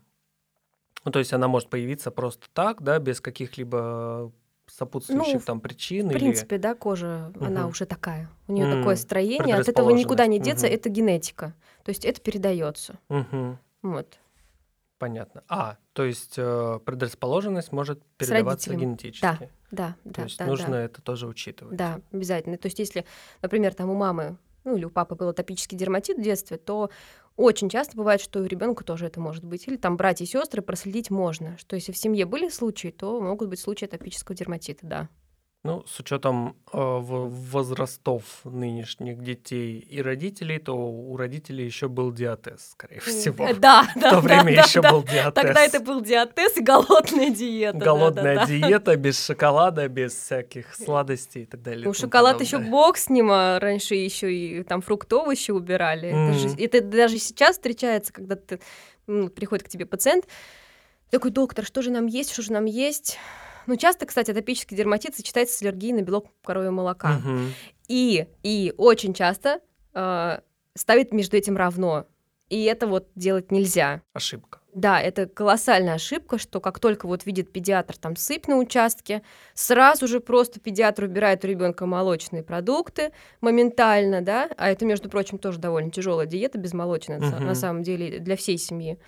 Ну, 1.05 1.11
то 1.11 1.19
есть 1.19 1.33
она 1.33 1.47
может 1.47 1.69
появиться 1.69 2.11
просто 2.11 2.47
так, 2.53 2.81
да, 2.81 2.99
без 2.99 3.19
каких-либо 3.19 4.31
сопутствующих 4.67 5.33
ну, 5.33 5.39
там 5.41 5.59
причин? 5.59 6.07
В 6.07 6.11
или... 6.11 6.19
принципе, 6.19 6.57
да, 6.57 6.75
кожа, 6.75 7.31
угу. 7.35 7.45
она 7.45 7.67
уже 7.67 7.85
такая. 7.85 8.29
У 8.47 8.53
нее 8.53 8.65
mm, 8.65 8.79
такое 8.79 8.95
строение, 8.95 9.55
от 9.55 9.67
этого 9.67 9.89
никуда 9.91 10.25
не 10.27 10.39
деться, 10.39 10.67
угу. 10.67 10.75
это 10.75 10.89
генетика. 10.89 11.53
То 11.83 11.89
есть 11.89 12.05
это 12.05 12.21
передается. 12.21 12.99
Угу. 13.09 13.57
Вот. 13.83 14.17
Понятно. 15.03 15.43
А, 15.49 15.75
то 15.91 16.05
есть 16.05 16.35
э, 16.37 16.79
предрасположенность 16.85 17.73
может 17.73 18.01
передаваться 18.15 18.73
генетически. 18.73 19.21
Да, 19.21 19.37
да, 19.69 19.95
то 20.05 20.11
да. 20.11 20.23
есть 20.23 20.37
да, 20.37 20.45
нужно 20.45 20.69
да. 20.69 20.81
это 20.83 21.01
тоже 21.01 21.27
учитывать. 21.27 21.75
Да, 21.75 21.99
обязательно. 22.13 22.57
То 22.57 22.67
есть 22.67 22.79
если, 22.79 23.03
например, 23.41 23.73
там 23.73 23.89
у 23.89 23.95
мамы, 23.95 24.37
ну 24.63 24.77
или 24.77 24.85
у 24.85 24.89
папы 24.89 25.15
был 25.15 25.27
атопический 25.27 25.77
дерматит 25.77 26.19
в 26.19 26.21
детстве, 26.21 26.55
то 26.55 26.89
очень 27.35 27.67
часто 27.67 27.97
бывает, 27.97 28.21
что 28.21 28.39
у 28.39 28.45
ребенка 28.45 28.85
тоже 28.85 29.05
это 29.07 29.19
может 29.19 29.43
быть. 29.43 29.67
Или 29.67 29.75
там 29.75 29.97
братья 29.97 30.23
и 30.23 30.27
сестры 30.27 30.61
проследить 30.61 31.09
можно. 31.09 31.57
Что 31.57 31.75
если 31.75 31.91
в 31.91 31.97
семье 31.97 32.25
были 32.25 32.47
случаи, 32.47 32.87
то 32.87 33.19
могут 33.19 33.49
быть 33.49 33.59
случаи 33.59 33.83
атопического 33.83 34.37
дерматита, 34.37 34.87
да. 34.87 35.09
Ну, 35.65 35.81
с 35.87 35.97
учетом 35.97 36.57
э, 36.73 36.77
возрастов 36.77 38.41
нынешних 38.43 39.23
детей 39.23 39.79
и 39.79 40.01
родителей, 40.01 40.59
то 40.59 40.75
у 40.75 41.15
родителей 41.15 41.63
еще 41.63 41.87
был 41.87 42.11
диатез, 42.11 42.71
скорее 42.71 42.99
всего. 42.99 43.47
Да, 43.53 43.87
да. 43.95 44.09
В 44.09 44.11
то 44.15 44.19
время 44.19 44.55
да, 44.55 44.61
еще 44.63 44.81
да, 44.81 44.91
был 44.91 45.03
диатез. 45.03 45.33
Тогда 45.33 45.63
это 45.63 45.79
был 45.79 46.01
диатез 46.01 46.57
и 46.57 46.61
голодная 46.61 47.29
диета. 47.29 47.77
Голодная 47.77 48.39
да, 48.39 48.45
диета 48.45 48.79
да. 48.79 48.95
без 48.97 49.25
шоколада, 49.25 49.87
без 49.87 50.11
всяких 50.13 50.75
сладостей 50.75 51.43
и 51.43 51.45
так 51.45 51.61
далее. 51.61 51.85
Ну, 51.87 51.93
шоколад 51.93 52.41
еще 52.41 52.57
бог 52.57 52.97
с 52.97 53.07
ним, 53.07 53.29
а 53.31 53.57
раньше 53.61 53.95
еще 53.95 54.33
и 54.33 54.63
там 54.63 54.83
овощи 55.13 55.51
убирали. 55.51 56.11
Mm. 56.11 56.29
Это, 56.29 56.39
же, 56.39 56.55
это 56.57 56.81
даже 56.81 57.17
сейчас 57.19 57.55
встречается, 57.55 58.11
когда 58.11 58.35
ты, 58.35 58.59
ну, 59.07 59.29
приходит 59.29 59.65
к 59.65 59.69
тебе 59.69 59.85
пациент, 59.85 60.25
такой, 61.09 61.31
доктор, 61.31 61.63
что 61.63 61.81
же 61.81 61.89
нам 61.89 62.07
есть, 62.07 62.33
что 62.33 62.41
же 62.41 62.51
нам 62.51 62.65
есть? 62.65 63.17
Ну, 63.67 63.75
часто, 63.75 64.05
кстати, 64.05 64.31
атопический 64.31 64.75
дерматит 64.75 65.15
сочетается 65.15 65.57
с 65.57 65.61
аллергией 65.61 65.93
на 65.93 66.01
белок 66.01 66.27
коровьего 66.43 66.71
молока. 66.71 67.17
Угу. 67.17 67.39
И, 67.87 68.27
и 68.43 68.73
очень 68.77 69.13
часто 69.13 69.61
э, 69.93 70.39
ставит 70.75 71.13
между 71.13 71.37
этим 71.37 71.57
равно. 71.57 72.05
И 72.49 72.63
это 72.63 72.87
вот 72.87 73.07
делать 73.15 73.51
нельзя. 73.51 74.01
Ошибка. 74.13 74.59
Да, 74.73 74.99
это 74.99 75.27
колоссальная 75.27 75.95
ошибка, 75.95 76.37
что 76.37 76.59
как 76.59 76.79
только 76.79 77.07
вот 77.07 77.25
видит 77.25 77.51
педиатр 77.51 77.95
там 77.97 78.15
сыпь 78.15 78.47
на 78.47 78.57
участке, 78.57 79.21
сразу 79.53 80.07
же 80.07 80.19
просто 80.19 80.59
педиатр 80.59 81.03
убирает 81.03 81.43
у 81.43 81.47
ребенка 81.47 81.85
молочные 81.85 82.43
продукты 82.43 83.11
моментально, 83.39 84.21
да, 84.21 84.49
а 84.57 84.69
это, 84.69 84.85
между 84.85 85.09
прочим, 85.09 85.37
тоже 85.37 85.59
довольно 85.59 85.91
тяжелая 85.91 86.25
диета 86.25 86.57
безмолочная 86.57 87.19
угу. 87.19 87.43
на 87.43 87.55
самом 87.55 87.83
деле 87.83 88.19
для 88.19 88.35
всей 88.35 88.57
семьи. 88.57 88.99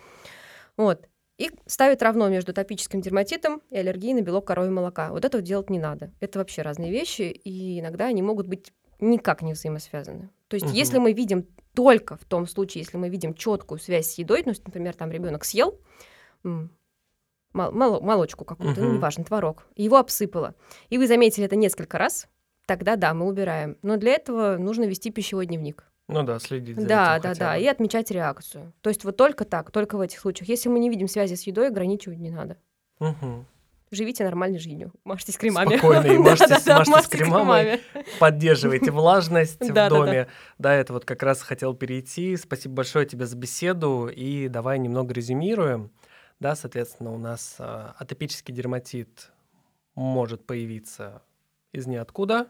Вот 0.77 1.07
и 1.37 1.51
ставит 1.65 2.01
равно 2.01 2.29
между 2.29 2.53
топическим 2.53 3.01
дерматитом 3.01 3.61
и 3.69 3.77
аллергией 3.77 4.13
на 4.13 4.21
белок 4.21 4.47
коровьего 4.47 4.73
молока. 4.73 5.11
Вот 5.11 5.25
этого 5.25 5.43
делать 5.43 5.69
не 5.69 5.79
надо. 5.79 6.11
Это 6.19 6.39
вообще 6.39 6.61
разные 6.61 6.91
вещи, 6.91 7.23
и 7.23 7.79
иногда 7.79 8.05
они 8.05 8.21
могут 8.21 8.47
быть 8.47 8.71
никак 8.99 9.41
не 9.41 9.53
взаимосвязаны. 9.53 10.29
То 10.47 10.55
есть, 10.55 10.67
угу. 10.67 10.75
если 10.75 10.97
мы 10.97 11.13
видим 11.13 11.47
только 11.73 12.17
в 12.17 12.25
том 12.25 12.47
случае, 12.47 12.83
если 12.83 12.97
мы 12.97 13.09
видим 13.09 13.33
четкую 13.33 13.79
связь 13.79 14.07
с 14.07 14.17
едой, 14.17 14.43
ну, 14.45 14.53
например, 14.65 14.95
там 14.95 15.11
ребенок 15.11 15.43
съел 15.43 15.79
мол- 16.43 18.01
молочку 18.01 18.45
какую-то, 18.45 18.81
угу. 18.81 18.89
ну, 18.89 18.95
неважно, 18.95 19.23
творог, 19.23 19.67
его 19.75 19.97
обсыпало, 19.97 20.55
и 20.89 20.97
вы 20.97 21.07
заметили 21.07 21.45
это 21.45 21.55
несколько 21.55 21.97
раз, 21.97 22.27
тогда 22.65 22.95
да, 22.95 23.13
мы 23.13 23.27
убираем. 23.27 23.77
Но 23.81 23.97
для 23.97 24.13
этого 24.13 24.57
нужно 24.57 24.85
вести 24.85 25.11
пищевой 25.11 25.45
дневник. 25.45 25.85
Ну 26.07 26.23
да, 26.23 26.39
следить 26.39 26.75
за 26.77 26.87
Да, 26.87 27.17
этим 27.17 27.23
да, 27.23 27.35
да, 27.35 27.53
бы. 27.55 27.61
и 27.61 27.67
отмечать 27.67 28.11
реакцию. 28.11 28.73
То 28.81 28.89
есть 28.89 29.03
вот 29.03 29.17
только 29.17 29.43
так, 29.43 29.71
только 29.71 29.97
в 29.97 30.01
этих 30.01 30.19
случаях. 30.19 30.49
Если 30.49 30.69
мы 30.69 30.79
не 30.79 30.89
видим 30.89 31.07
связи 31.07 31.35
с 31.35 31.43
едой, 31.47 31.67
ограничивать 31.67 32.19
не 32.19 32.29
надо. 32.29 32.57
Мгм. 32.99 33.45
Живите 33.91 34.23
нормальной 34.23 34.59
жизнью, 34.59 34.91
мажьтесь 35.03 35.37
кремами. 35.37 35.77
Спокойно, 35.77 36.07
и 36.07 36.17
мажьтесь, 36.17 36.65
мажьтесь 36.65 37.07
кремами, 37.07 37.79
поддерживайте 38.19 38.91
влажность 38.91 39.61
в 39.61 39.89
доме. 39.89 40.27
Да, 40.57 40.73
это 40.73 40.91
вот 40.93 41.05
как 41.05 41.23
раз 41.23 41.41
хотел 41.41 41.73
перейти. 41.75 42.35
Спасибо 42.35 42.75
большое 42.75 43.05
тебе 43.05 43.25
за 43.25 43.35
беседу. 43.37 44.07
И 44.07 44.47
давай 44.47 44.79
немного 44.79 45.13
резюмируем. 45.13 45.91
Да, 46.39 46.55
соответственно, 46.55 47.13
у 47.13 47.17
нас 47.17 47.55
а, 47.59 47.95
атопический 47.97 48.53
дерматит 48.53 49.31
может 49.93 50.45
появиться 50.45 51.21
из 51.71 51.87
ниоткуда, 51.87 52.47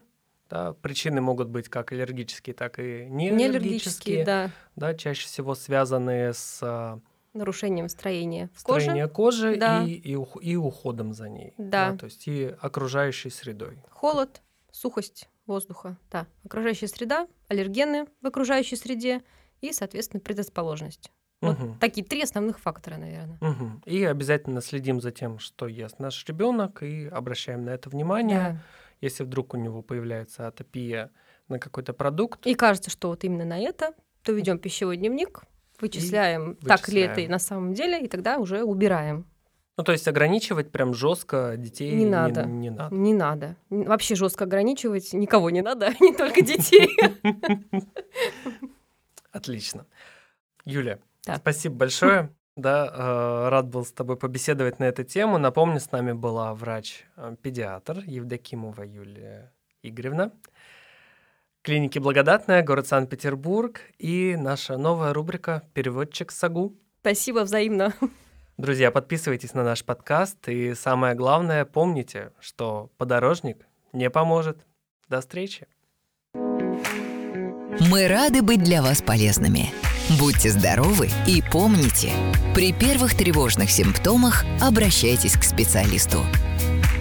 Да, 0.48 0.74
причины 0.74 1.20
могут 1.20 1.48
быть 1.48 1.68
как 1.68 1.90
аллергические, 1.92 2.54
так 2.54 2.78
и 2.78 3.06
неаллергические. 3.10 3.32
Неаллергические, 3.32 4.24
да. 4.24 4.50
Да, 4.76 4.94
чаще 4.94 5.26
всего 5.26 5.54
связанные 5.56 6.32
с 6.32 6.60
а, 6.62 7.00
нарушением 7.34 7.88
строения 7.88 8.48
строения 8.56 9.08
кожи, 9.08 9.48
кожи 9.54 9.56
Да. 9.60 9.82
и, 9.82 9.90
и, 9.92 10.16
и 10.42 10.56
уходом 10.56 11.12
за 11.14 11.28
ней. 11.28 11.52
Да. 11.58 11.96
то 11.96 12.06
есть 12.06 12.28
и 12.28 12.54
окружающей 12.60 13.30
средой. 13.30 13.82
холод, 13.90 14.40
сухость 14.70 15.28
воздуха, 15.46 15.96
да, 16.10 16.26
окружающая 16.44 16.88
среда, 16.88 17.26
аллергены 17.48 18.06
в 18.22 18.26
окружающей 18.26 18.76
среде 18.76 19.22
и, 19.60 19.72
соответственно, 19.72 20.20
предрасположенность. 20.20 21.10
Вот 21.42 21.58
Мгм. 21.58 21.78
такие 21.78 22.04
три 22.06 22.22
основных 22.22 22.58
фактора, 22.58 22.96
наверное. 22.96 23.36
Мгм. 23.40 23.82
И 23.84 24.02
обязательно 24.04 24.60
следим 24.62 25.00
за 25.00 25.10
тем, 25.12 25.38
что 25.38 25.66
ест 25.66 25.98
наш 25.98 26.24
ребенок, 26.26 26.82
и 26.82 27.06
обращаем 27.06 27.64
на 27.64 27.70
это 27.70 27.90
внимание. 27.90 28.38
Да. 28.38 28.56
Если 29.00 29.24
вдруг 29.24 29.54
у 29.54 29.56
него 29.56 29.82
появляется 29.82 30.46
атопия 30.46 31.10
на 31.48 31.58
какой-то 31.58 31.92
продукт, 31.92 32.46
И 32.46 32.54
кажется, 32.54 32.90
что 32.90 33.08
вот 33.08 33.24
именно 33.24 33.44
на 33.44 33.58
это, 33.58 33.94
то 34.22 34.32
ведем 34.32 34.58
пищевой 34.58 34.96
дневник, 34.96 35.42
вычисляем, 35.80 36.56
так 36.56 36.88
ли 36.88 37.02
это 37.02 37.10
вычисляем. 37.10 37.30
на 37.30 37.38
самом 37.38 37.74
деле, 37.74 38.00
и 38.00 38.08
тогда 38.08 38.38
уже 38.38 38.64
убираем. 38.64 39.26
ну 39.76 39.84
то 39.84 39.92
есть 39.92 40.08
ограничивать 40.08 40.72
прям 40.72 40.94
жестко 40.94 41.54
детей 41.56 41.92
Не 41.94 42.06
надо. 42.06 42.44
Не, 42.44 42.70
надо. 42.70 42.94
Не 42.94 43.14
надо. 43.14 43.56
Вообще 43.70 44.14
жестко 44.14 44.44
ограничивать 44.44 45.12
никого 45.12 45.50
не 45.50 45.62
надо, 45.62 45.90
не 46.00 46.14
только 46.14 46.42
детей. 46.42 46.88
Отлично. 49.32 49.86
Юля, 50.64 50.98
спасибо 51.36 51.76
большое. 51.76 52.30
Да, 52.56 52.86
э, 52.86 53.48
рад 53.50 53.68
был 53.68 53.84
с 53.84 53.92
тобой 53.92 54.16
побеседовать 54.16 54.78
на 54.78 54.84
эту 54.84 55.04
тему. 55.04 55.36
Напомню, 55.36 55.78
с 55.78 55.92
нами 55.92 56.12
была 56.12 56.54
врач-педиатр 56.54 58.02
Евдокимова 58.06 58.82
Юлия 58.82 59.52
Игоревна. 59.82 60.32
Клиники 61.60 61.98
Благодатная, 61.98 62.62
город 62.62 62.86
Санкт-Петербург 62.86 63.80
и 63.98 64.36
наша 64.38 64.78
новая 64.78 65.12
рубрика 65.12 65.64
«Переводчик 65.74 66.30
САГУ». 66.30 66.74
Спасибо 67.00 67.40
взаимно. 67.40 67.92
Друзья, 68.56 68.90
подписывайтесь 68.90 69.52
на 69.52 69.62
наш 69.62 69.84
подкаст 69.84 70.48
и 70.48 70.74
самое 70.74 71.14
главное, 71.14 71.66
помните, 71.66 72.32
что 72.40 72.90
подорожник 72.96 73.66
не 73.92 74.08
поможет. 74.08 74.64
До 75.08 75.20
встречи! 75.20 75.66
Мы 77.80 78.08
рады 78.08 78.40
быть 78.40 78.62
для 78.62 78.82
вас 78.82 79.02
полезными. 79.02 79.72
Будьте 80.18 80.50
здоровы 80.50 81.10
и 81.26 81.42
помните, 81.42 82.12
при 82.54 82.72
первых 82.72 83.14
тревожных 83.14 83.70
симптомах 83.70 84.44
обращайтесь 84.60 85.36
к 85.36 85.42
специалисту. 85.42 86.24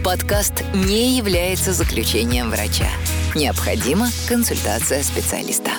Подкаст 0.04 0.64
не 0.74 1.18
является 1.18 1.72
заключением 1.72 2.50
врача. 2.50 2.90
Необходима 3.36 4.10
консультация 4.28 5.02
специалиста. 5.04 5.72